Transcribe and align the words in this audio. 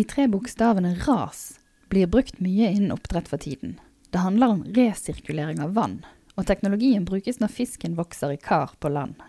De 0.00 0.04
tre 0.04 0.28
bokstavene 0.28 0.94
RAS 0.94 1.58
blir 1.92 2.06
brukt 2.06 2.38
mye 2.40 2.70
innen 2.72 2.92
oppdrett 2.94 3.26
for 3.28 3.36
tiden. 3.36 3.74
Det 4.10 4.22
handler 4.24 4.54
om 4.54 4.62
resirkulering 4.64 5.60
av 5.60 5.74
vann, 5.76 5.98
og 6.40 6.46
teknologien 6.48 7.04
brukes 7.04 7.36
når 7.42 7.52
fisken 7.52 7.98
vokser 7.98 8.32
i 8.32 8.38
kar 8.40 8.72
på 8.80 8.88
land. 8.88 9.20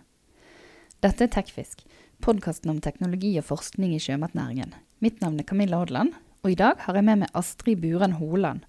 Dette 1.03 1.27
er 1.27 1.33
Tekfisk, 1.35 1.83
podkasten 2.23 2.71
om 2.71 2.79
teknologi 2.79 3.33
og 3.41 3.49
forskning 3.49 3.97
i 3.97 3.99
sjømatnæringen. 3.99 4.71
Mitt 5.03 5.19
navn 5.19 5.43
er 5.43 5.49
Camilla 5.51 5.83
Odland, 5.83 6.15
og 6.39 6.53
i 6.55 6.59
dag 6.63 6.79
har 6.87 6.95
jeg 6.95 7.09
med 7.09 7.25
meg 7.25 7.35
Astrid 7.35 7.83
Buren 7.83 8.15
Holand. 8.23 8.63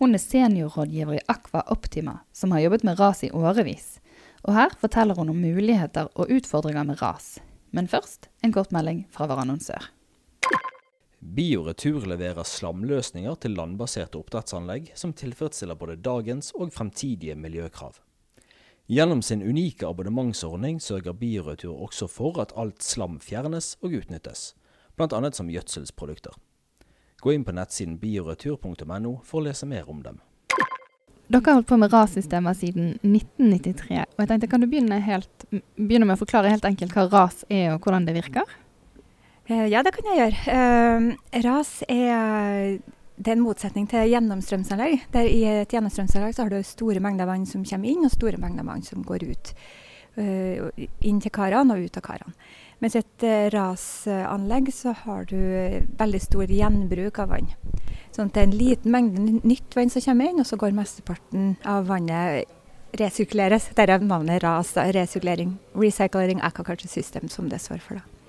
Hun 0.00 0.16
er 0.16 0.24
seniorrådgiver 0.24 1.20
i 1.20 1.24
Aqua 1.36 1.66
Optima, 1.68 2.22
som 2.32 2.56
har 2.56 2.64
jobbet 2.64 2.88
med 2.88 2.96
ras 2.96 3.26
i 3.28 3.34
årevis. 3.36 3.98
Og 4.48 4.56
her 4.56 4.72
forteller 4.80 5.20
hun 5.20 5.36
om 5.36 5.48
muligheter 5.52 6.08
og 6.16 6.32
utfordringer 6.32 6.88
med 6.88 7.04
ras. 7.04 7.34
Men 7.76 7.92
først 7.92 8.32
en 8.40 8.56
kort 8.56 8.72
melding 8.72 9.04
fra 9.12 9.28
vår 9.28 9.44
annonsør. 9.44 9.92
Bioretur 11.32 12.04
leverer 12.04 12.44
slamløsninger 12.44 13.38
til 13.40 13.54
landbaserte 13.56 14.18
oppdrettsanlegg 14.20 14.90
som 15.00 15.14
tilfredsstiller 15.16 15.78
både 15.80 15.94
dagens 16.04 16.50
og 16.52 16.74
fremtidige 16.74 17.32
miljøkrav. 17.40 17.94
Gjennom 18.92 19.22
sin 19.24 19.40
unike 19.40 19.86
abonnementsordning 19.88 20.76
sørger 20.84 21.16
Bioretur 21.16 21.78
også 21.86 22.10
for 22.12 22.36
at 22.42 22.52
alt 22.60 22.84
slam 22.84 23.16
fjernes 23.24 23.78
og 23.80 23.96
utnyttes, 23.96 24.50
bl.a. 25.00 25.30
som 25.32 25.48
gjødselsprodukter. 25.48 26.36
Gå 27.24 27.32
inn 27.32 27.46
på 27.48 27.54
nettsiden 27.56 27.96
bioretur.no 28.02 29.14
for 29.24 29.40
å 29.40 29.46
lese 29.46 29.70
mer 29.70 29.88
om 29.88 30.02
dem. 30.04 30.20
Dere 31.32 31.46
har 31.46 31.62
holdt 31.62 31.70
på 31.70 31.78
med 31.80 31.94
RAS-systemer 31.94 32.58
siden 32.60 32.98
1993. 33.00 34.02
og 34.04 34.20
jeg 34.20 34.28
tenkte, 34.34 34.50
Kan 34.52 34.60
du 34.60 34.68
begynne, 34.68 35.00
helt, 35.00 35.48
begynne 35.80 36.04
med 36.04 36.18
å 36.18 36.24
forklare 36.26 36.52
helt 36.52 36.68
enkelt 36.68 36.92
hva 36.92 37.06
RAS 37.08 37.46
er 37.48 37.70
og 37.72 37.80
hvordan 37.80 38.04
det 38.04 38.18
virker? 38.20 38.58
Eh, 39.52 39.68
ja, 39.72 39.82
det 39.84 39.92
kan 39.96 40.08
jeg 40.08 40.20
gjøre. 40.20 40.56
Uh, 40.56 41.40
ras 41.44 41.78
er 41.90 42.78
det 43.22 43.30
er 43.30 43.36
en 43.36 43.44
motsetning 43.44 43.86
til 43.90 44.08
gjennomstrømsanlegg. 44.10 45.06
Der 45.14 45.28
I 45.28 45.42
et 45.62 45.72
gjennomstrømsanlegg 45.74 46.34
så 46.34 46.46
har 46.46 46.52
du 46.52 46.62
store 46.66 47.02
mengder 47.04 47.28
vann 47.28 47.44
som 47.46 47.66
kommer 47.68 47.90
inn, 47.90 48.06
og 48.06 48.14
store 48.14 48.40
mengder 48.40 48.66
vann 48.66 48.84
som 48.86 49.04
går 49.06 49.26
ut. 49.28 49.52
Uh, 50.16 50.68
inn 51.00 51.22
til 51.24 51.32
karene 51.32 51.76
og 51.76 51.86
ut 51.86 51.98
av 52.00 52.04
karene. 52.04 52.34
Mens 52.82 52.96
et 52.98 53.26
uh, 53.26 53.48
rasanlegg 53.52 54.72
så 54.74 54.94
har 55.04 55.28
du 55.30 55.38
veldig 56.00 56.22
stor 56.22 56.50
gjenbruk 56.50 57.20
av 57.22 57.34
vann. 57.36 57.52
Sånn 58.12 58.28
at 58.28 58.34
det 58.36 58.42
er 58.42 58.48
en 58.48 58.58
liten 58.58 58.94
mengde 58.94 59.38
nytt 59.40 59.76
vann 59.76 59.92
som 59.92 60.04
kommer 60.04 60.32
inn, 60.32 60.40
og 60.42 60.48
så 60.48 60.58
går 60.60 60.76
mesteparten 60.76 61.54
av 61.68 61.86
vannet 61.92 62.48
resirkuleres. 62.98 63.70
Derav 63.76 64.04
navnet 64.04 64.42
RAS, 64.44 64.74
resirkulering, 64.96 65.54
Recycling 65.76 66.42
Aquaculture 66.44 66.92
System, 66.92 67.28
som 67.32 67.48
det 67.52 67.62
står 67.64 67.80
for. 67.84 68.00
da. 68.00 68.21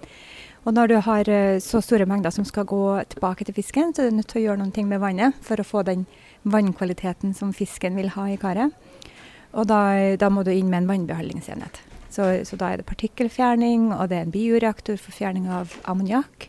Og 0.64 0.72
når 0.74 0.88
du 0.88 0.96
har 1.04 1.30
eh, 1.30 1.60
så 1.60 1.82
store 1.84 2.08
mengder 2.08 2.32
som 2.32 2.46
skal 2.48 2.68
gå 2.70 2.84
tilbake 3.12 3.46
til 3.46 3.56
fisken, 3.56 3.92
så 3.94 4.04
er 4.04 4.12
du 4.12 4.20
nødt 4.20 4.30
til 4.32 4.44
å 4.44 4.46
gjøre 4.48 4.64
noe 4.64 4.86
med 4.88 5.02
vannet 5.04 5.40
for 5.44 5.60
å 5.60 5.68
få 5.68 5.84
den 5.84 6.06
vannkvaliteten 6.44 7.34
som 7.36 7.52
fisken 7.56 7.98
vil 8.00 8.14
ha 8.16 8.30
i 8.32 8.38
karet. 8.40 8.72
Og 9.54 9.68
da, 9.70 10.16
da 10.18 10.30
må 10.34 10.44
du 10.44 10.54
inn 10.54 10.72
med 10.72 10.84
en 10.84 10.90
vannbehandlingsenhet. 10.90 11.82
Så, 12.14 12.30
så, 12.46 12.58
da 12.58 12.72
er 12.72 12.80
det 12.80 12.88
partikkelfjerning, 12.88 13.92
og 13.96 14.10
det 14.10 14.20
er 14.20 14.28
en 14.28 14.34
bioreaktor 14.34 15.00
for 15.02 15.16
fjerning 15.16 15.50
av 15.52 15.74
ammoniakk. 15.90 16.48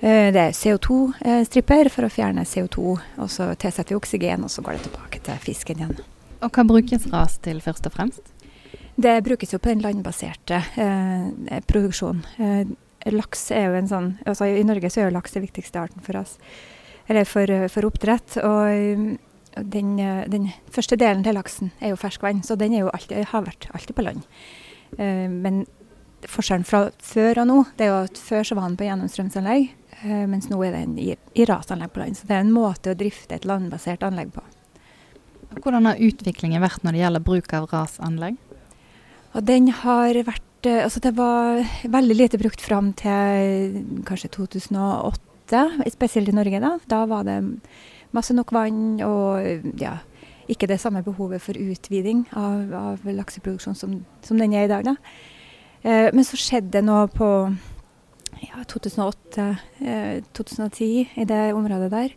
Eh, 0.00 0.30
det 0.32 0.42
er 0.42 0.56
CO2-stripper 0.56 1.86
eh, 1.86 1.92
for 1.92 2.08
å 2.08 2.12
fjerne 2.12 2.46
CO2, 2.48 2.84
og 3.20 3.30
så 3.30 3.50
tilsetter 3.60 3.94
vi 3.94 4.00
oksygen, 4.00 4.46
og 4.46 4.52
så 4.52 4.64
går 4.64 4.78
det 4.78 4.86
tilbake 4.88 5.22
til 5.26 5.42
fisken 5.44 5.82
igjen. 5.82 5.98
Og 6.40 6.48
hva 6.48 6.64
brukes 6.64 7.06
ras 7.12 7.36
til 7.44 7.60
først 7.60 7.90
og 7.90 7.96
fremst? 7.96 8.36
Det 9.00 9.18
brukes 9.24 9.52
jo 9.52 9.60
på 9.60 9.70
den 9.70 9.84
landbaserte 9.84 10.62
eh, 10.80 11.60
produksjonen. 11.68 12.24
Eh, 12.40 12.72
laks 13.08 13.50
er 13.54 13.70
jo 13.70 13.78
en 13.78 13.88
sånn 13.88 14.12
altså 14.28 14.48
I 14.50 14.64
Norge 14.66 14.90
så 14.92 15.02
er 15.02 15.08
jo 15.08 15.16
laks 15.16 15.36
den 15.36 15.44
viktigste 15.46 15.80
arten 15.80 16.04
for 16.04 16.20
oss. 16.20 16.36
Eller 17.10 17.26
for, 17.26 17.48
for 17.72 17.88
oppdrett. 17.88 18.36
Og 18.44 19.16
den, 19.56 19.96
den, 20.30 20.48
første 20.70 20.98
delen 21.00 21.24
til 21.26 21.34
laksen 21.34 21.72
er 21.80 21.94
jo 21.94 21.98
ferskvann, 21.98 22.44
så 22.46 22.56
den 22.58 22.76
jo 22.76 22.90
alltid, 22.92 23.24
har 23.32 23.46
vært 23.46 23.66
alltid 23.74 23.96
på 23.96 24.04
land. 24.06 24.26
Uh, 24.98 25.26
men 25.30 25.64
forskjellen 26.28 26.66
fra 26.68 26.84
før 27.02 27.42
og 27.42 27.48
nå, 27.48 27.58
det 27.78 27.86
er 27.86 27.90
jo 27.90 27.98
at 28.04 28.20
før 28.20 28.46
så 28.46 28.58
var 28.58 28.68
den 28.68 28.78
på 28.78 28.86
gjennomstrømsanlegg, 28.86 29.72
uh, 30.04 30.24
mens 30.30 30.50
nå 30.52 30.60
er 30.66 30.76
den 30.76 30.94
i, 31.02 31.08
i 31.34 31.48
rasanlegg 31.48 31.94
på 31.94 32.04
land. 32.04 32.20
Så 32.20 32.30
det 32.30 32.36
er 32.36 32.44
en 32.44 32.54
måte 32.54 32.94
å 32.94 32.98
drifte 33.00 33.38
et 33.38 33.48
landbasert 33.48 34.06
anlegg 34.06 34.30
på. 34.36 34.44
Hvordan 35.58 35.90
har 35.90 36.04
utviklingen 36.06 36.62
vært 36.62 36.84
når 36.86 36.94
det 36.94 37.02
gjelder 37.02 37.26
bruk 37.26 37.56
av 37.58 37.66
rasanlegg? 37.72 38.38
Og 39.34 39.42
den 39.46 39.70
har 39.82 40.14
vært 40.26 40.49
Eh, 40.49 40.49
altså 40.66 41.00
det 41.00 41.14
var 41.16 41.62
veldig 41.88 42.16
lite 42.16 42.38
brukt 42.40 42.60
fram 42.60 42.92
til 42.92 44.02
kanskje 44.08 44.28
2008, 44.36 45.62
spesielt 45.94 46.28
i 46.28 46.36
Norge. 46.36 46.60
Da 46.60 46.78
Da 46.90 47.04
var 47.06 47.24
det 47.24 47.40
masse 48.12 48.34
nok 48.34 48.52
vann 48.52 49.00
og 49.06 49.80
ja, 49.80 49.98
ikke 50.50 50.66
det 50.70 50.80
samme 50.82 51.02
behovet 51.06 51.42
for 51.42 51.54
utviding 51.58 52.24
av, 52.36 52.72
av 52.74 52.98
lakseproduksjon 53.06 53.76
som, 53.78 54.04
som, 54.26 54.38
den 54.40 54.54
er 54.54 54.66
i 54.66 54.72
dag. 54.72 54.84
Da. 54.84 54.96
Eh, 55.82 56.08
men 56.14 56.24
så 56.26 56.36
skjedde 56.40 56.74
det 56.78 56.84
noe 56.86 57.06
på 57.12 57.28
ja, 58.40 58.64
2008-2010 58.72 59.48
eh, 59.86 61.06
i 61.22 61.24
det 61.28 61.42
området 61.54 61.90
der. 61.94 62.10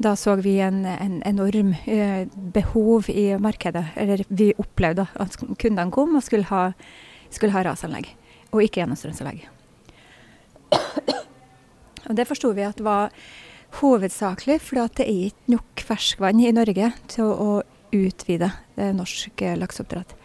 Da 0.00 0.14
så 0.16 0.36
vi 0.40 0.58
en, 0.64 0.84
en 0.88 1.22
enorm 1.28 1.74
eh, 1.84 2.26
behov 2.54 3.10
i 3.12 3.36
markedet. 3.40 3.86
Eller 4.00 4.24
vi 4.28 4.54
opplevde 4.60 5.06
at 5.20 5.36
kundene 5.40 5.90
kom 5.92 6.16
og 6.16 6.24
skulle 6.24 6.48
ha 6.52 6.72
skulle 7.30 7.54
ha 7.54 7.64
rasanlegg, 7.66 8.10
og 8.50 8.64
ikke 8.64 8.82
gjennomstrømsanlegg. 8.82 9.46
Og 12.10 12.16
det 12.18 12.26
forsto 12.26 12.50
vi 12.56 12.64
at 12.66 12.80
var 12.82 13.12
hovedsakelig 13.78 14.56
fordi 14.64 14.86
det 14.98 15.04
er 15.06 15.26
ikke 15.28 15.52
nok 15.54 15.82
ferskvann 15.86 16.40
i 16.42 16.50
Norge 16.54 16.88
til 17.12 17.28
å 17.30 17.60
utvide 17.94 18.48
norsk 18.96 19.44
lakseoppdrett. 19.60 20.16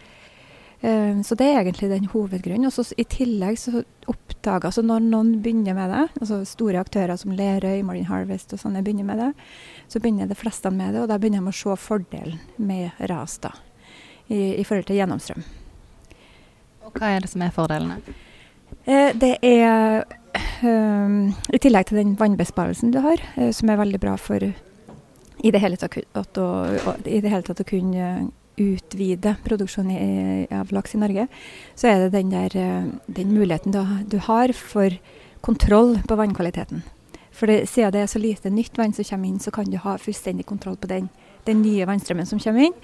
Eh, 0.80 1.20
så 1.22 1.34
det 1.34 1.46
er 1.48 1.60
egentlig 1.60 1.88
den 1.90 2.08
hovedgrunnen. 2.12 2.68
Og 2.68 2.72
så 2.72 2.84
I 2.96 3.04
tillegg 3.08 3.58
så 3.58 3.82
oppdaga 4.06 4.68
altså 4.68 4.82
Når 4.86 5.06
noen 5.08 5.32
begynner 5.42 5.74
med 5.74 5.90
det, 5.90 6.04
altså 6.20 6.42
store 6.46 6.80
aktører 6.80 7.16
som 7.16 7.32
Lerøy, 7.34 7.82
Marine 7.82 8.06
Harvest 8.06 8.52
og 8.54 8.62
sånne 8.62 8.84
begynner 8.86 9.08
med 9.08 9.18
det, 9.18 9.30
så 9.88 10.00
begynner 10.00 10.28
de 10.30 10.38
fleste 10.38 10.70
med 10.70 10.94
det, 10.94 11.02
og 11.02 11.08
da 11.10 11.18
begynner 11.18 11.42
de 11.42 11.54
å 11.54 11.56
se 11.56 11.76
fordelen 11.80 12.38
med 12.56 12.90
ras 13.10 13.38
da, 13.42 13.54
i, 14.28 14.60
i 14.60 14.64
forhold 14.64 14.86
til 14.86 15.00
gjennomstrøm. 15.00 15.42
Hva 16.94 17.10
er 17.10 17.24
det 17.24 17.30
som 17.32 17.42
er 17.44 17.52
fordelene? 17.54 17.98
Eh, 18.86 19.12
det 19.18 19.36
er 19.42 20.04
um, 20.62 21.34
I 21.52 21.60
tillegg 21.62 21.88
til 21.88 22.00
den 22.00 22.14
vannbesparelsen 22.18 22.94
du 22.94 23.00
har, 23.04 23.22
uh, 23.38 23.50
som 23.54 23.70
er 23.70 23.80
veldig 23.80 24.00
bra 24.02 24.16
for 24.20 24.42
i 24.46 25.52
det 25.52 25.60
hele 25.60 25.76
tatt, 25.76 26.38
å, 26.40 26.48
i 27.04 27.20
det 27.20 27.30
hele 27.30 27.44
tatt 27.44 27.60
å 27.60 27.68
kunne 27.68 28.30
utvide 28.56 29.34
produksjonen 29.44 30.46
av 30.56 30.70
laks 30.72 30.94
i 30.96 31.00
Norge, 31.02 31.26
så 31.76 31.90
er 31.90 32.06
det 32.06 32.14
den, 32.14 32.30
der, 32.32 32.54
den 33.04 33.34
muligheten 33.36 33.74
du, 33.74 33.82
du, 34.08 34.16
har 34.24 34.54
for 34.56 34.96
kontroll 35.44 35.98
på 36.08 36.16
vannkvaliteten. 36.16 36.80
For 37.36 37.52
det, 37.52 37.66
siden 37.68 37.92
det 37.92 38.06
er 38.06 38.08
så 38.08 38.22
lite 38.22 38.50
nytt 38.50 38.80
vann 38.80 38.96
som 38.96 39.04
kommer 39.04 39.28
inn, 39.28 39.42
så 39.44 39.52
kan 39.52 39.68
du 39.68 39.76
ha 39.84 39.98
fullstendig 40.00 40.48
kontroll 40.48 40.80
på 40.80 40.88
den, 40.88 41.10
den 41.44 41.60
nye 41.60 41.84
vannstrømmen 41.86 42.28
som 42.28 42.40
kommer 42.40 42.70
inn. 42.70 42.78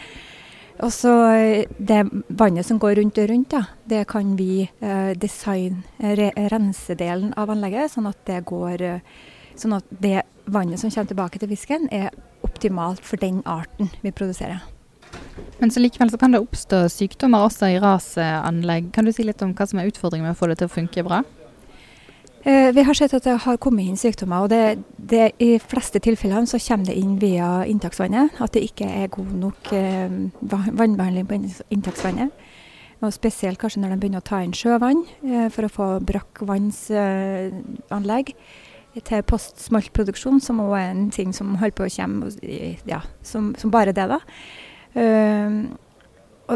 Og 0.82 0.91
så 0.91 1.12
eh, 1.31 1.69
det 1.78 2.00
vannet 2.28 2.66
som 2.66 2.81
går 2.82 2.97
rundt 2.98 3.20
og 3.22 3.28
rundt, 3.31 3.54
da, 3.54 3.62
det 3.87 4.03
kan 4.10 4.34
vi 4.38 4.65
eh, 4.66 5.12
designe 5.15 5.82
re, 6.19 6.32
rensedelen 6.50 7.31
av 7.38 7.53
anlegget, 7.54 7.93
sånn 7.94 8.10
at 8.10 8.19
det 8.28 8.43
går 8.50 8.88
eh, 8.88 9.15
Sånn 9.53 9.75
at 9.76 9.84
det 10.00 10.22
vannet 10.48 10.81
som 10.81 10.88
kommer 10.88 11.10
tilbake 11.10 11.38
til 11.38 11.50
fisken, 11.50 11.82
er 11.93 12.09
optimalt 12.41 13.03
for 13.04 13.20
den 13.20 13.43
arten 13.44 13.91
vi 14.00 14.09
produserer. 14.09 14.62
Men 15.60 15.70
så 15.70 15.82
likevel 15.82 16.08
så 16.08 16.17
kan 16.19 16.32
det 16.32 16.40
oppstå 16.40 16.87
sykdommer 16.88 17.44
også 17.44 17.69
i 17.75 17.76
rasanlegg. 17.82 18.88
Kan 18.96 19.05
du 19.05 19.12
si 19.12 19.26
litt 19.28 19.44
om 19.44 19.52
hva 19.52 19.67
som 19.69 19.82
er 19.82 19.90
utfordringen 19.93 20.25
med 20.25 20.32
å 20.32 20.40
få 20.40 20.49
det 20.49 20.56
til 20.62 20.70
å 20.70 20.73
funke 20.73 21.05
bra? 21.05 21.20
Eh, 22.44 22.75
vi 22.75 22.83
har 22.83 22.94
sett 22.94 23.15
at 23.15 23.23
det 23.23 23.37
har 23.44 23.56
kommet 23.62 23.87
inn 23.87 23.97
sykdommer. 23.97 24.43
og 24.43 24.49
det, 24.50 24.79
det, 24.97 25.31
I 25.39 25.59
fleste 25.62 25.99
tilfellene 26.03 26.47
så 26.47 26.59
kommer 26.59 26.87
det 26.91 26.97
inn 26.99 27.21
via 27.21 27.65
inntaksvannet. 27.71 28.31
At 28.43 28.53
det 28.56 28.62
ikke 28.67 28.87
er 28.87 29.06
god 29.15 29.33
nok 29.44 29.73
eh, 29.73 30.11
vannbehandling 30.43 31.27
på 31.29 31.35
inntaksvannet. 31.71 32.31
Og 33.03 33.12
Spesielt 33.15 33.59
kanskje 33.59 33.81
når 33.83 33.91
de 33.91 33.97
begynner 34.03 34.21
å 34.23 34.27
ta 34.27 34.43
inn 34.43 34.55
sjøvann 34.55 35.05
eh, 35.23 35.49
for 35.55 35.65
å 35.67 35.71
få 35.71 36.00
brakkvannsanlegg 36.06 38.27
eh, 38.35 38.37
til 39.06 39.23
postsmoltproduksjon, 39.27 40.41
som 40.43 40.61
òg 40.62 40.73
er 40.79 40.91
en 40.91 41.11
ting 41.15 41.33
som 41.35 41.56
holder 41.62 41.77
på 41.79 41.85
å 41.87 41.95
komme 41.95 42.31
ja, 42.87 43.00
som, 43.23 43.55
som 43.59 43.71
bare 43.75 43.93
det. 43.95 44.06
da. 44.11 44.19
Uh, 44.93 45.73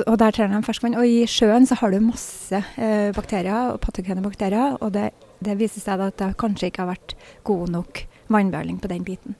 og, 0.04 0.18
der 0.20 0.34
trenger 0.34 0.60
de 0.60 0.66
ferskvann. 0.66 0.96
Og 0.98 1.06
i 1.08 1.24
sjøen 1.30 1.66
så 1.68 1.78
har 1.80 1.92
du 1.92 2.02
masse 2.04 2.58
eh, 2.76 3.12
bakterier, 3.16 3.72
og 3.72 3.80
patogene 3.84 4.24
bakterier. 4.24 4.76
Og 4.80 4.92
det 4.96 5.10
det 5.44 5.56
viser 5.60 5.82
seg 5.82 6.02
at 6.02 6.18
det 6.20 6.34
kanskje 6.40 6.70
ikke 6.70 6.84
har 6.84 6.94
vært 6.94 7.16
god 7.46 7.72
nok 7.74 8.04
vannbehandling 8.32 8.78
på 8.82 8.90
den 8.90 9.04
biten. 9.06 9.36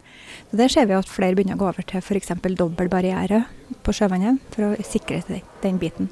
Så 0.51 0.57
Der 0.57 0.69
ser 0.69 0.87
vi 0.87 0.95
at 0.95 1.09
flere 1.09 1.35
begynner 1.35 1.57
å 1.57 1.63
gå 1.63 1.69
over 1.69 1.83
til 1.83 2.03
f.eks. 2.03 2.35
dobbel 2.55 2.91
barriere 2.93 3.45
på 3.83 3.95
sjøvannet 3.97 4.43
for 4.55 4.69
å 4.69 4.83
sikre 4.85 5.23
den, 5.63 5.79
biten. 5.79 6.11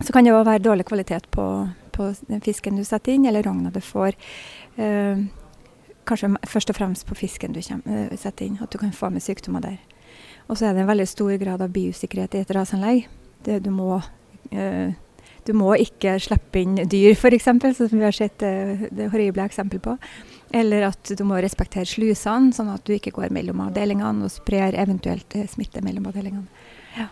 Så 0.00 0.12
kan 0.12 0.24
det 0.24 0.34
òg 0.34 0.46
være 0.46 0.62
dårlig 0.62 0.86
kvalitet 0.86 1.26
på, 1.30 1.46
på, 1.92 2.12
den 2.28 2.44
fisken 2.44 2.76
du 2.76 2.84
setter 2.84 3.14
inn, 3.14 3.26
eller 3.26 3.42
rogna 3.42 3.72
du 3.74 3.80
får. 3.80 4.14
Eh, 4.76 5.24
kanskje 6.06 6.34
først 6.46 6.70
og 6.70 6.78
fremst 6.78 7.08
på 7.08 7.16
fisken 7.16 7.54
du 7.56 7.62
kommer, 7.64 8.10
uh, 8.12 8.16
setter 8.18 8.46
inn, 8.46 8.58
at 8.60 8.70
du 8.70 8.78
kan 8.78 8.92
få 8.92 9.08
med 9.10 9.24
sykdommer 9.24 9.64
der. 9.64 9.78
Og 10.46 10.58
så 10.58 10.68
er 10.68 10.74
det 10.74 10.84
en 10.84 10.90
veldig 10.90 11.08
stor 11.08 11.32
grad 11.40 11.62
av 11.64 11.72
biosikkerhet 11.72 12.36
i 12.36 12.42
et 12.44 12.52
rasanlegg. 12.52 13.06
Det, 13.44 13.60
du, 13.64 13.70
må, 13.74 13.98
uh, 14.52 15.18
du 15.46 15.52
må 15.56 15.74
ikke 15.80 16.16
slippe 16.22 16.62
inn 16.62 16.78
dyr, 16.90 17.12
f.eks., 17.14 17.50
som 17.78 17.98
vi 17.98 18.06
har 18.06 18.16
sett 18.16 18.38
det, 18.42 18.90
det 18.94 19.10
horrible 19.12 19.44
eksempel 19.44 19.82
på. 19.84 19.98
Eller 20.54 20.86
at 20.90 21.10
du 21.18 21.24
må 21.26 21.40
respektere 21.42 21.88
slusene, 21.88 22.54
sånn 22.54 22.70
at 22.72 22.84
du 22.86 22.94
ikke 22.94 23.14
går 23.16 23.34
mellom 23.34 23.64
avdelingene 23.66 24.28
og 24.28 24.32
sprer 24.32 24.76
eventuelt 24.78 25.34
smitte 25.50 25.82
mellom 25.82 26.06
avdelingene. 26.12 26.46
Ja. 26.94 27.08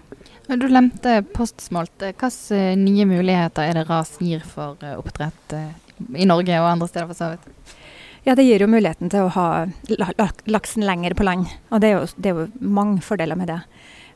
Du 0.46 0.68
lemte 0.70 1.22
postsmolt. 1.34 1.96
Hvilke 2.02 2.30
nye 2.78 3.06
muligheter 3.08 3.66
er 3.66 3.80
det 3.80 3.86
RAS 3.88 4.14
gir 4.22 4.44
for 4.46 4.78
oppdrett 4.94 5.56
i 5.58 6.26
Norge 6.28 6.58
og 6.60 6.68
andre 6.70 6.88
steder 6.90 7.08
for 7.10 7.18
så 7.18 7.32
vidt? 7.32 7.74
Ja, 8.22 8.36
Det 8.38 8.44
gir 8.46 8.62
jo 8.62 8.70
muligheten 8.70 9.10
til 9.10 9.26
å 9.26 9.32
ha 9.34 9.66
laksen 10.46 10.86
lenger 10.86 11.14
på 11.18 11.26
land. 11.26 11.50
Og 11.70 11.82
det 11.82 11.90
er 11.90 11.96
jo, 11.96 12.06
det 12.16 12.30
er 12.30 12.38
jo 12.38 12.46
mange 12.60 13.02
fordeler 13.02 13.38
med 13.38 13.50
det. 13.50 13.58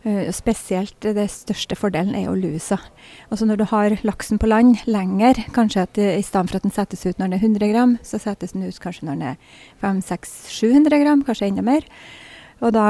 Uh, 0.07 0.29
spesielt 0.31 0.95
det 1.03 1.25
største 1.33 1.75
fordelen 1.75 2.15
er 2.15 2.29
jo 2.29 2.37
lusa. 2.39 2.79
Altså 3.27 3.47
Når 3.49 3.57
du 3.59 3.65
har 3.73 3.97
laksen 4.07 4.39
på 4.39 4.47
land 4.47 4.85
lenger, 4.87 5.41
kanskje 5.55 5.83
at 5.83 5.99
i 5.99 6.23
stedet 6.23 6.51
for 6.51 6.61
at 6.61 6.63
den 6.63 6.75
settes 6.75 7.03
ut 7.07 7.19
når 7.19 7.27
den 7.27 7.33
er 7.35 7.43
100 7.43 7.73
gram, 7.73 7.97
så 8.07 8.21
settes 8.23 8.55
den 8.55 8.63
ut 8.63 8.79
kanskje 8.81 9.09
når 9.09 9.19
den 9.19 9.27
er 9.33 9.37
500-700 9.83 11.03
gram, 11.03 11.25
kanskje 11.27 11.51
enda 11.51 11.67
mer. 11.67 11.89
Og 12.65 12.73
da, 12.73 12.87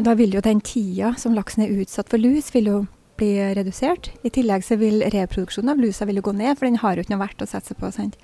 da, 0.00 0.14
vil 0.16 0.32
jo 0.32 0.44
den 0.44 0.62
tida 0.64 1.12
som 1.20 1.34
laksen 1.36 1.66
er 1.66 1.74
utsatt 1.82 2.08
for 2.08 2.22
lus, 2.22 2.52
vil 2.54 2.70
jo 2.70 2.78
bli 3.18 3.34
redusert. 3.58 4.12
I 4.24 4.30
tillegg 4.32 4.64
så 4.64 4.78
vil 4.80 5.02
reproduksjonen 5.02 5.74
av 5.74 5.82
lusa 5.82 6.06
vil 6.08 6.20
jo 6.20 6.28
gå 6.30 6.36
ned, 6.38 6.54
for 6.56 6.68
den 6.68 6.78
har 6.80 6.96
jo 6.96 7.04
ikke 7.04 7.16
noe 7.16 7.24
verdt 7.26 7.44
å 7.44 7.50
sette 7.50 7.72
seg 7.72 7.80
på. 7.80 7.90
sant? 7.92 8.16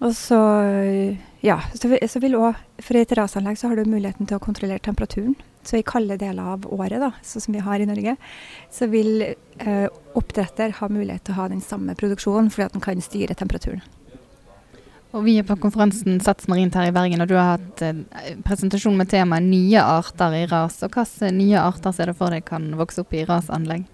Og 0.00 0.12
så, 0.16 0.40
ja, 1.44 1.60
så, 1.76 1.92
så 2.08 2.22
vil 2.22 2.36
også, 2.36 2.82
For 2.82 2.96
et 2.96 3.12
rasanlegg 3.16 3.58
så 3.60 3.70
har 3.70 3.76
du 3.76 3.88
muligheten 3.88 4.26
til 4.26 4.38
å 4.38 4.42
kontrollere 4.42 4.82
temperaturen. 4.82 5.36
Så 5.62 5.76
i 5.76 5.84
kalde 5.84 6.16
deler 6.16 6.54
av 6.54 6.64
året, 6.72 6.98
da, 7.02 7.12
sånn 7.26 7.44
som 7.44 7.54
vi 7.56 7.62
har 7.64 7.80
i 7.80 7.88
Norge, 7.88 8.16
så 8.72 8.88
vil 8.88 9.22
eh, 9.22 9.86
oppdretter 10.16 10.72
ha 10.80 10.88
mulighet 10.88 11.26
til 11.26 11.36
å 11.36 11.42
ha 11.42 11.48
den 11.52 11.60
samme 11.64 11.96
produksjonen, 12.00 12.48
fordi 12.52 12.68
at 12.70 12.76
den 12.76 12.84
kan 12.84 13.02
styre 13.04 13.36
temperaturen. 13.36 13.84
Og 15.10 15.24
Vi 15.26 15.34
er 15.40 15.46
på 15.46 15.56
konferansen 15.58 16.20
Sats 16.22 16.46
marint 16.48 16.76
her 16.78 16.86
i 16.86 16.94
Bergen, 16.94 17.20
og 17.22 17.28
du 17.28 17.34
har 17.34 17.56
hatt 17.56 17.82
eh, 17.82 18.36
presentasjon 18.46 18.96
med 18.96 19.10
temaet 19.10 19.42
nye 19.42 19.82
arter 19.82 20.36
i 20.38 20.44
ras. 20.50 20.78
Og 20.86 20.94
Hvilke 20.94 21.32
nye 21.34 21.60
arter 21.60 21.96
ser 21.96 22.12
du 22.12 22.16
for 22.16 22.30
deg 22.30 22.46
kan 22.46 22.70
vokse 22.78 23.02
opp 23.02 23.16
i 23.18 23.26
rasanlegg? 23.26 23.88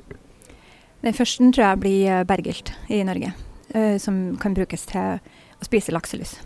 Den 1.03 1.17
første 1.17 1.49
tror 1.55 1.65
jeg 1.71 1.81
blir 1.81 2.13
eh, 2.13 2.27
bergilt 2.29 2.75
i 2.93 3.01
Norge, 3.09 3.33
eh, 3.73 3.97
som 4.03 4.37
kan 4.43 4.57
brukes 4.57 4.85
til 4.93 5.17
å 5.17 5.67
spise 5.67 5.95
lakselus. 5.97 6.37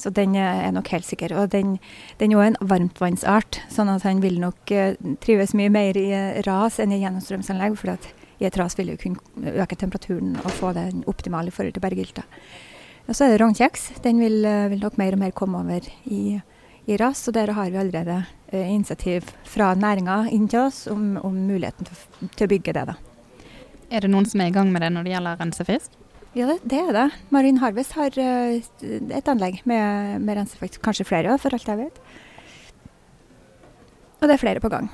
Så 0.00 0.12
den 0.16 0.34
er 0.38 0.70
nok 0.72 0.88
helt 0.94 1.04
sikker. 1.04 1.34
Og 1.36 1.50
den, 1.52 1.76
den 2.20 2.32
er 2.32 2.38
jo 2.38 2.44
en 2.44 2.58
varmtvannsart, 2.64 3.60
sånn 3.72 3.90
at 3.92 4.06
han 4.08 4.22
vil 4.24 4.38
nok 4.40 4.72
uh, 4.72 4.94
trives 5.20 5.52
mye 5.58 5.72
mer 5.72 5.98
i 6.00 6.08
ras 6.46 6.80
enn 6.80 6.94
i 6.96 7.02
gjennomstrømsanlegg. 7.02 7.76
For 7.80 7.92
at 7.98 8.08
i 8.40 8.48
et 8.48 8.56
ras 8.56 8.78
vil 8.78 8.94
du 8.94 8.96
kunne 9.00 9.52
øke 9.60 9.76
temperaturen 9.76 10.38
og 10.40 10.52
få 10.56 10.72
den 10.76 11.04
optimale 11.10 11.52
i 11.52 11.54
forhold 11.54 11.76
til 11.76 11.84
berggylta. 11.84 12.24
Og 13.08 13.16
så 13.16 13.26
er 13.26 13.34
det 13.34 13.42
rognkjeks. 13.42 13.90
Den 14.06 14.22
vil, 14.24 14.40
uh, 14.46 14.70
vil, 14.72 14.80
nok 14.80 14.96
mer 15.00 15.18
og 15.18 15.24
mer 15.26 15.36
komme 15.36 15.60
over 15.60 15.92
i, 16.08 16.40
i 16.88 17.00
ras. 17.00 17.26
Og 17.28 17.36
der 17.36 17.52
har 17.56 17.68
vi 17.68 17.82
allerede 17.84 18.22
initiativ 18.50 19.28
fra 19.46 19.74
næringa 19.78 20.24
inn 20.34 20.48
til 20.50 20.64
oss 20.64 20.86
om, 20.90 21.14
om 21.22 21.36
muligheten 21.46 21.86
til, 21.86 22.30
til, 22.32 22.48
å 22.48 22.50
bygge 22.56 22.74
det. 22.74 22.88
da. 22.88 22.96
Er 23.90 24.02
det 24.02 24.10
noen 24.10 24.26
som 24.26 24.40
er 24.40 24.50
i 24.50 24.54
gang 24.54 24.72
med 24.72 24.82
det 24.82 24.94
når 24.94 25.06
det 25.06 25.12
gjelder 25.12 25.44
rensefisk? 25.44 26.00
Ja, 26.36 26.46
det, 26.46 26.78
er 26.78 26.92
det. 26.94 27.06
Marine 27.34 27.58
Harvest 27.58 27.96
har 27.98 28.14
uh, 28.14 28.58
et 29.18 29.30
anlegg 29.30 29.62
med, 29.66 30.20
med 30.22 30.38
rensefakt. 30.38 30.78
Kanskje 30.84 31.08
flere, 31.08 31.34
for 31.42 31.56
alt 31.56 31.66
jeg 31.66 31.80
vet. 31.80 31.98
Og 34.20 34.28
det 34.28 34.36
er 34.36 34.42
flere 34.42 34.62
på 34.62 34.70
gang. 34.70 34.90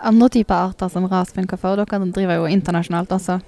Andre 0.00 0.28
typer 0.30 0.70
arter 0.70 0.92
som 0.92 1.08
ras 1.10 1.34
funker 1.34 1.58
for? 1.60 1.80
Dere 1.80 2.12
driver 2.14 2.38
jo 2.38 2.52
internasjonalt 2.52 3.10
også. 3.16 3.40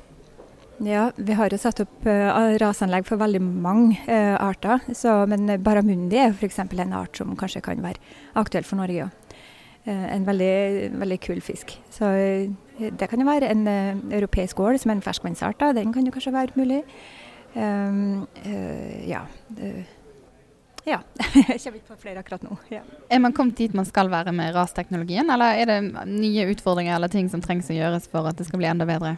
Ja, 0.83 1.11
vi 1.15 1.37
har 1.39 1.53
jo 1.53 1.61
satt 1.61 1.85
opp 1.85 2.09
uh, 2.09 2.57
rasanlegg 2.59 3.07
for 3.07 3.21
veldig 3.21 3.41
mange 3.45 4.01
uh, 4.09 4.35
arter. 4.43 4.83
Så, 4.99 5.15
men 5.31 5.47
barramundi 5.63 6.19
er 6.19 6.35
f.eks. 6.35 6.59
en 6.67 6.97
art 6.99 7.15
som 7.21 7.37
kanskje 7.39 7.63
kan 7.63 7.85
være 7.85 8.03
aktuell 8.43 8.67
for 8.67 8.83
Norge 8.83 9.07
òg. 9.07 9.22
Uh, 9.83 10.07
en 10.15 10.27
veldig, 10.27 10.93
veldig 11.01 11.19
kul 11.25 11.41
fisk. 11.43 11.75
Så 11.91 12.07
det 12.79 13.09
kan 13.11 13.21
jo 13.21 13.27
være 13.27 13.51
en 13.51 13.67
uh, 13.67 14.15
europeisk 14.15 14.61
ål 14.63 14.79
som 14.79 14.93
er 14.93 15.01
en 15.01 15.05
ferskvannsart. 15.05 15.65
Den 15.77 15.93
kan 15.95 16.07
jo 16.07 16.15
kanskje 16.15 16.35
være 16.35 16.55
mulig. 16.59 16.83
Um, 17.55 18.29
uh, 18.47 19.09
ja. 19.09 19.25
Uh, 19.59 19.83
ja. 20.85 21.01
Jeg 21.35 21.61
kommer 21.61 21.79
ikke 21.79 21.93
på 21.93 21.99
flere 22.01 22.23
akkurat 22.23 22.47
nå. 22.47 22.57
Ja. 22.73 22.83
Er 23.11 23.21
man 23.23 23.35
kommet 23.37 23.59
dit 23.59 23.75
man 23.75 23.87
skal 23.87 24.11
være 24.11 24.33
med 24.35 24.55
rasteknologien, 24.57 25.31
eller 25.31 25.59
er 25.59 25.71
det 25.71 26.07
nye 26.09 26.49
utfordringer 26.55 26.97
eller 26.97 27.13
ting 27.13 27.31
som 27.31 27.43
trengs 27.45 27.71
å 27.71 27.77
gjøres 27.77 28.09
for 28.11 28.27
at 28.29 28.39
det 28.39 28.49
skal 28.49 28.63
bli 28.63 28.71
enda 28.71 28.89
bedre? 28.89 29.17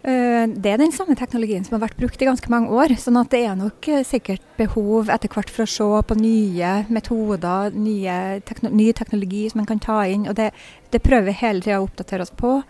Eh, 0.00 0.46
det 0.48 0.70
er 0.72 0.78
den 0.80 0.94
samme 0.96 1.12
teknologien 1.12 1.64
som 1.66 1.74
har 1.76 1.82
vært 1.82 1.98
brukt 2.00 2.22
i 2.22 2.28
ganske 2.28 2.48
mange 2.48 2.72
år. 2.72 2.96
sånn 2.96 3.20
at 3.20 3.30
det 3.30 3.42
er 3.44 3.56
nok 3.56 3.88
eh, 3.88 4.04
sikkert 4.04 4.40
behov 4.56 5.10
etter 5.12 5.28
hvert 5.28 5.52
for 5.52 5.66
å 5.66 5.68
se 5.68 5.88
på 6.08 6.16
nye 6.16 6.70
metoder, 6.88 7.74
nye 7.76 8.40
tekno 8.40 8.70
ny 8.70 8.92
teknologi 8.92 9.50
som 9.50 9.60
man 9.60 9.68
kan 9.68 9.78
ta 9.78 10.06
inn. 10.06 10.26
og 10.28 10.34
Det, 10.36 10.50
det 10.90 11.02
prøver 11.02 11.28
vi 11.28 11.36
hele 11.44 11.60
tida 11.60 11.80
å 11.80 11.84
oppdatere 11.84 12.24
oss 12.24 12.32
på. 12.32 12.62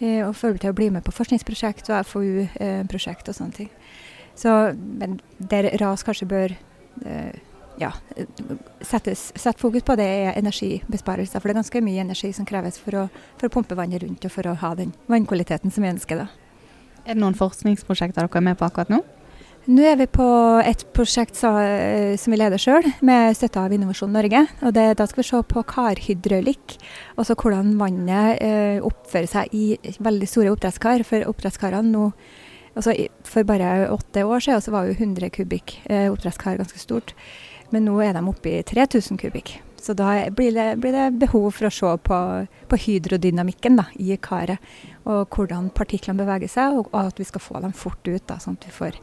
Eh, 0.00 0.26
og 0.26 0.34
føler 0.34 0.58
til 0.58 0.74
å 0.74 0.78
bli 0.80 0.90
med 0.90 1.04
på 1.06 1.14
forskningsprosjekt 1.14 1.90
og 1.94 2.06
FoU-prosjekt 2.10 3.30
og 3.30 3.38
sånne 3.38 3.54
ting. 3.54 3.70
Så, 4.34 4.74
men 4.74 5.20
der 5.38 5.70
RAS 5.78 6.02
kanskje 6.02 6.26
bør 6.26 6.56
ja, 7.78 7.90
settes, 8.82 9.32
sette 9.34 9.58
fokus 9.58 9.82
på 9.86 9.94
det 9.98 10.06
er 10.06 10.38
energibesparelser. 10.38 11.38
For 11.38 11.46
det 11.46 11.54
er 11.54 11.62
ganske 11.62 11.82
mye 11.86 12.02
energi 12.02 12.32
som 12.34 12.46
kreves 12.46 12.78
for 12.82 12.98
å, 12.98 13.04
for 13.38 13.46
å 13.46 13.54
pumpe 13.54 13.78
vannet 13.78 14.02
rundt 14.02 14.26
og 14.26 14.34
for 14.34 14.50
å 14.50 14.58
ha 14.58 14.74
den 14.78 14.94
vannkvaliteten 15.06 15.74
som 15.74 15.86
vi 15.86 15.94
ønsker. 15.94 16.24
da. 16.24 16.43
Er 17.04 17.12
det 17.12 17.20
noen 17.20 17.36
forskningsprosjekter 17.36 18.24
dere 18.24 18.40
er 18.40 18.44
med 18.46 18.56
på 18.56 18.64
akkurat 18.64 18.92
nå? 18.92 19.02
Nå 19.64 19.80
er 19.88 19.96
vi 19.96 20.04
på 20.12 20.24
et 20.60 20.82
prosjekt 20.92 21.38
eh, 21.48 22.16
som 22.20 22.34
vi 22.34 22.36
leder 22.36 22.60
sjøl, 22.60 22.84
med 23.00 23.32
støtte 23.36 23.62
av 23.62 23.72
Innovasjon 23.72 24.12
Norge. 24.12 24.42
og 24.60 24.74
det, 24.76 24.98
Da 24.98 25.06
skal 25.08 25.22
vi 25.22 25.28
se 25.28 25.40
på 25.40 25.62
karhydraulikk, 25.64 26.76
altså 27.16 27.32
hvordan 27.34 27.78
vannet 27.80 28.42
eh, 28.44 28.80
oppfører 28.84 29.30
seg 29.30 29.56
i 29.56 29.78
veldig 30.04 30.28
store 30.28 30.52
oppdrettskar. 30.52 31.04
For 31.08 31.24
oppdrettskarene 31.32 31.92
nå 31.92 32.10
altså 32.74 32.92
For 33.22 33.46
bare 33.46 33.88
åtte 33.88 34.24
år 34.26 34.40
siden 34.42 34.60
så 34.60 34.72
var 34.74 34.88
jo 34.88 34.96
100 34.98 35.30
kubikk 35.30 35.78
eh, 35.88 36.10
oppdrettskar 36.10 36.58
ganske 36.60 36.78
stort. 36.78 37.14
Men 37.70 37.86
nå 37.88 38.00
er 38.02 38.12
de 38.12 38.24
oppe 38.28 38.58
i 38.58 38.62
3000 38.62 39.16
kubikk. 39.16 39.60
Så 39.84 39.92
da 39.92 40.30
blir 40.32 40.54
det, 40.56 40.68
blir 40.80 40.94
det, 40.96 41.10
behov 41.20 41.50
for 41.52 41.68
å 41.68 41.72
se 41.74 41.90
på, 42.08 42.18
på 42.70 42.76
hydrodynamikken 42.86 43.76
da, 43.76 43.84
i 44.00 44.16
karet. 44.16 44.62
Og 45.04 45.28
hvordan 45.28 45.68
partiklene 45.76 46.22
beveger 46.22 46.48
seg, 46.48 46.78
og, 46.78 46.88
og, 46.94 47.10
at 47.10 47.20
vi 47.20 47.26
skal 47.28 47.44
få 47.44 47.60
dem 47.60 47.74
fort 47.76 48.00
ut. 48.08 48.22
Da, 48.30 48.38
sånn 48.40 48.56
at 48.56 48.64
vi 48.64 48.72
får 48.72 48.96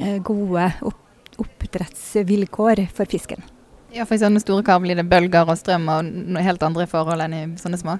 eh, 0.00 0.16
gode 0.24 0.70
opp, 0.88 1.02
oppdrettsvilkår 1.42 2.86
for 2.96 3.12
fisken. 3.12 3.44
Ja, 3.92 4.06
For 4.08 4.16
i 4.16 4.22
sånne 4.22 4.40
store 4.40 4.64
kar 4.64 4.80
blir 4.80 4.96
det 4.96 5.04
bølger 5.10 5.44
og 5.44 5.58
strøm 5.60 5.84
og 5.92 6.40
helt 6.40 6.64
andre 6.64 6.88
forhold 6.88 7.26
enn 7.26 7.36
i 7.36 7.44
sånne 7.60 7.82
små? 7.82 7.98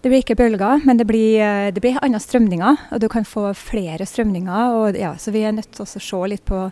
Det 0.00 0.08
blir 0.08 0.24
ikke 0.24 0.38
bølger, 0.40 0.80
men 0.88 0.96
det 0.96 1.04
blir, 1.04 1.42
eh, 1.44 1.68
det 1.76 1.84
blir 1.84 2.00
andre 2.00 2.22
strømninger. 2.24 2.88
Og 2.96 3.04
du 3.04 3.08
kan 3.12 3.28
få 3.28 3.50
flere 3.52 4.08
strømninger. 4.08 4.80
Og, 4.80 4.96
ja, 4.96 5.12
så 5.20 5.36
vi 5.36 5.44
er 5.44 5.52
nødt 5.52 5.74
til 5.76 5.84
å 5.84 5.92
se 5.92 6.24
litt 6.32 6.46
på 6.48 6.70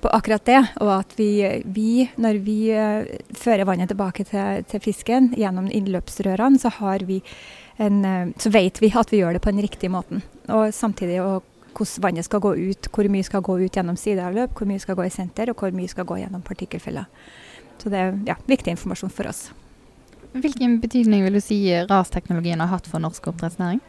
på 0.00 0.10
akkurat 0.14 0.44
det. 0.46 0.60
Og 0.82 0.92
at 1.00 1.14
vi, 1.18 1.30
vi 1.64 2.08
når 2.20 2.40
vi 2.44 2.58
uh, 2.74 3.06
fører 3.36 3.68
vannet 3.68 3.90
tilbake 3.92 4.26
til, 4.28 4.64
til, 4.70 4.82
fisken 4.84 5.32
gjennom 5.38 5.70
innløpsrørene, 5.74 6.60
så, 6.62 6.72
en, 7.78 8.00
uh, 8.04 8.34
så 8.38 8.52
vet 8.54 8.82
vi 8.82 8.92
at 8.94 9.12
vi 9.12 9.22
gjør 9.22 9.38
det 9.38 9.44
på 9.44 9.54
den 9.54 9.64
riktige 9.64 9.92
måten. 9.92 10.24
Og 10.48 10.74
samtidig 10.74 11.22
og 11.22 11.42
hvordan 11.78 12.02
vannet 12.02 12.26
skal 12.26 12.42
gå 12.42 12.54
ut, 12.56 12.88
hvor 12.90 13.06
mye 13.12 13.26
skal 13.26 13.44
gå 13.44 13.58
ut 13.60 13.76
gjennom 13.76 13.98
sideavløp, 13.98 14.56
hvor 14.56 14.66
mye 14.66 14.82
skal 14.82 14.96
gå 14.98 15.06
i 15.06 15.14
senter, 15.14 15.52
og 15.52 15.60
hvor 15.60 15.74
mye 15.74 15.90
skal 15.90 16.06
gå 16.08 16.18
gjennom 16.18 16.42
partikkelfeller. 16.42 17.06
Så 17.78 17.92
det 17.92 18.00
er 18.00 18.16
ja, 18.26 18.34
viktig 18.50 18.74
informasjon 18.74 19.12
for 19.14 19.30
oss. 19.30 19.48
Hvilken 20.34 20.80
betydning 20.82 21.22
vil 21.24 21.38
du 21.38 21.40
si 21.40 21.60
rasteknologien 21.88 22.60
har 22.60 22.72
hatt 22.72 22.88
for 22.90 23.02
norsk 23.02 23.30
oppdrettsnæring? 23.30 23.80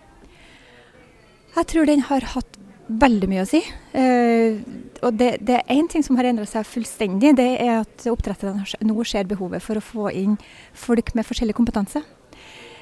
Jeg 1.56 1.68
tror 1.72 1.90
den 1.90 2.06
har 2.08 2.28
hatt 2.36 2.60
veldig 2.90 3.30
mye 3.30 3.44
å 3.46 3.50
si. 3.50 3.62
Uh, 3.94 4.60
og 5.06 5.16
det, 5.20 5.36
det 5.46 5.60
er 5.60 5.78
én 5.78 5.88
ting 5.92 6.04
som 6.06 6.18
har 6.20 6.30
endra 6.30 6.48
seg 6.50 6.68
fullstendig. 6.68 7.36
Det 7.38 7.50
er 7.62 7.80
at 7.84 8.08
oppdretterne 8.12 8.66
nå 8.90 9.06
ser 9.08 9.30
behovet 9.30 9.64
for 9.64 9.80
å 9.80 9.86
få 9.86 10.10
inn 10.16 10.36
folk 10.74 11.14
med 11.18 11.28
forskjellig 11.28 11.56
kompetanse. 11.58 12.04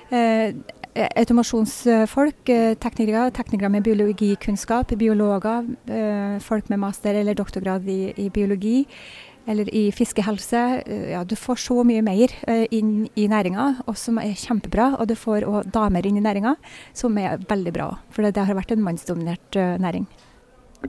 Uh, 0.08 0.56
automasjonsfolk, 1.20 2.42
uh, 2.50 2.74
teknikere, 2.82 3.28
teknikere 3.36 3.70
med 3.74 3.86
biologikunnskap, 3.86 4.96
biologer, 4.98 5.68
folk 6.42 6.72
med 6.72 6.82
master 6.82 7.20
eller 7.20 7.38
doktorgrad 7.38 7.86
i, 7.92 8.02
i 8.18 8.30
biologi 8.34 8.86
eller 9.48 9.70
i 9.76 9.88
fiskehelse. 9.96 10.62
Ja, 11.12 11.24
du 11.24 11.36
får 11.40 11.62
så 11.64 11.82
mye 11.88 12.04
mer 12.04 12.34
inn 12.74 13.08
i 13.16 13.28
næringa, 13.32 13.68
som 13.96 14.20
er 14.22 14.36
kjempebra. 14.36 14.94
Og 15.00 15.08
du 15.08 15.16
får 15.16 15.48
òg 15.48 15.70
damer 15.72 16.06
inn 16.08 16.20
i 16.20 16.24
næringa, 16.26 16.58
som 16.98 17.18
er 17.18 17.40
veldig 17.48 17.74
bra. 17.76 17.92
For 18.12 18.28
det, 18.28 18.44
har 18.44 18.60
vært 18.60 18.76
en 18.76 18.84
mannsdominert 18.84 19.60
næring. 19.80 20.08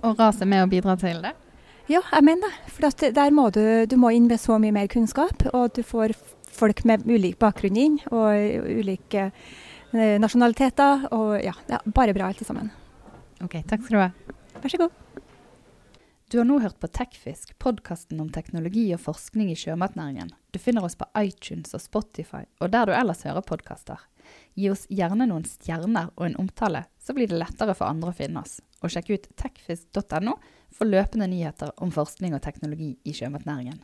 Og 0.03 0.19
RAS 0.19 0.43
er 0.43 0.51
med 0.51 0.67
å 0.67 0.71
bidra 0.71 0.97
til 1.01 1.23
det? 1.25 1.35
Ja, 1.89 2.03
jeg 2.13 2.25
mener 2.27 2.51
det. 2.51 2.73
For 2.75 3.13
der 3.17 3.33
må 3.33 3.49
du, 3.55 3.63
du 3.89 3.97
må 3.97 4.13
inn 4.13 4.29
med 4.29 4.41
så 4.43 4.59
mye 4.61 4.75
mer 4.77 4.91
kunnskap, 4.93 5.47
og 5.55 5.73
du 5.77 5.81
får 5.87 6.13
folk 6.59 6.85
med 6.89 7.07
ulik 7.09 7.39
bakgrunn 7.41 7.79
inn, 7.81 7.97
og 8.13 8.35
ulike 8.83 9.31
eh, 9.31 10.17
nasjonaliteter. 10.21 11.09
Og 11.17 11.39
ja, 11.45 11.55
er 11.71 11.87
bare 11.97 12.17
bra 12.17 12.29
alt 12.29 12.45
sammen. 12.45 12.69
Ok, 13.45 13.61
takk 13.71 13.87
skal 13.87 13.95
du 13.95 14.03
ha. 14.03 14.11
Vær 14.59 14.75
så 14.75 14.83
god. 14.85 14.97
Du 16.31 16.39
har 16.39 16.45
nå 16.45 16.59
hørt 16.59 16.81
på 16.81 16.89
Tekfisk, 16.89 17.55
podkasten 17.59 18.21
om 18.21 18.29
teknologi 18.29 18.83
og 18.93 19.01
forskning 19.01 19.49
i 19.49 19.55
sjømatnæringen. 19.57 20.29
Du 20.53 20.59
finner 20.61 20.85
oss 20.85 20.99
på 21.01 21.07
iTunes 21.17 21.73
og 21.73 21.81
Spotify, 21.81 22.43
og 22.61 22.69
der 22.75 22.85
du 22.85 22.93
ellers 22.93 23.25
hører 23.25 23.47
podkaster. 23.49 24.03
Gi 24.53 24.69
oss 24.69 24.85
gjerne 24.93 25.25
noen 25.31 25.49
stjerner 25.49 26.11
og 26.19 26.27
en 26.27 26.37
omtale, 26.45 26.85
så 27.01 27.17
blir 27.17 27.33
det 27.33 27.41
lettere 27.41 27.73
for 27.79 27.89
andre 27.89 28.13
å 28.13 28.19
finne 28.21 28.45
oss. 28.45 28.59
Og 28.85 28.93
sjekk 28.93 29.09
ut 29.15 29.31
tekfisk.no 29.41 30.37
for 30.69 30.93
løpende 30.93 31.31
nyheter 31.33 31.73
om 31.81 31.97
forskning 31.97 32.37
og 32.37 32.45
teknologi 32.45 32.93
i 33.09 33.17
sjømatnæringen. 33.17 33.81